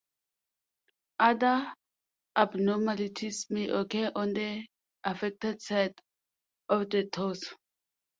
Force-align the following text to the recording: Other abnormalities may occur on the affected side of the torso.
Other 1.19 1.71
abnormalities 2.35 3.45
may 3.51 3.69
occur 3.69 4.11
on 4.15 4.33
the 4.33 4.65
affected 5.03 5.61
side 5.61 5.93
of 6.67 6.89
the 6.89 7.05
torso. 7.07 7.55